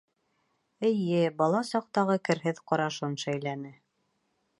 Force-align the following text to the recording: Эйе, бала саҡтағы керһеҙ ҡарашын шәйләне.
Эйе, 0.87 1.19
бала 1.41 1.61
саҡтағы 1.71 2.15
керһеҙ 2.29 2.63
ҡарашын 2.71 3.15
шәйләне. 3.25 3.75